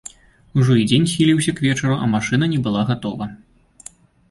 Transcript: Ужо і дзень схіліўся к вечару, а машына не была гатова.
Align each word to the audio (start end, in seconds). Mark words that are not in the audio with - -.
Ужо 0.61 0.77
і 0.83 0.85
дзень 0.91 1.05
схіліўся 1.11 1.51
к 1.59 1.67
вечару, 1.67 1.95
а 2.03 2.09
машына 2.15 2.51
не 2.57 2.59
была 2.65 2.81
гатова. 2.91 3.31